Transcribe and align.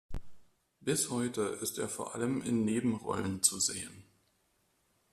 Bis 0.79 1.11
heute 1.11 1.41
ist 1.43 1.77
er 1.77 1.87
vor 1.87 2.15
allem 2.15 2.41
in 2.41 2.65
Nebenrollen 2.65 3.43
zu 3.43 3.59
sehen. 3.59 4.03